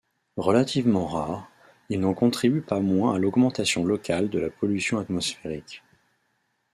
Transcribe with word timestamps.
Relativement 0.37 1.05
rares, 1.05 1.47
ils 1.89 1.99
n’en 1.99 2.15
contribuent 2.15 2.63
pas 2.63 2.79
moins 2.79 3.13
à 3.13 3.19
l’augmentation 3.19 3.85
locale 3.85 4.31
de 4.31 4.39
la 4.39 4.49
pollution 4.49 4.97
atmosphérique. 4.97 5.83